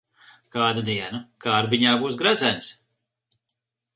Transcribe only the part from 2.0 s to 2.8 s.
būs gredzens.